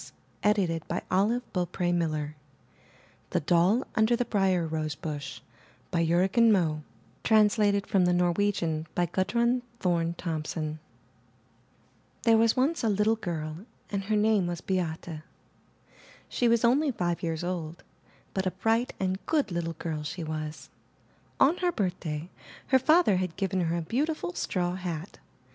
[0.41, 2.35] 424 IN THE NURSERY
[3.29, 5.41] THE DOLL UNDER THE BRIAR ROSEBUSH*
[5.93, 6.81] Jorgen Moe
[7.23, 10.79] Translated from the Norwegian by Gudrun Thorne Thomsen
[12.23, 13.57] There was once a little girl,
[13.91, 15.21] and her name was Beate.
[16.27, 17.83] She was only five years old,
[18.33, 20.71] but a bright and good little girl she was.
[21.39, 22.27] On her birthday
[22.69, 25.19] her father had given her a beau tiful straw hat.